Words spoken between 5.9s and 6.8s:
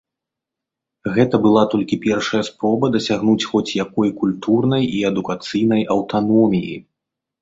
аўтаноміі.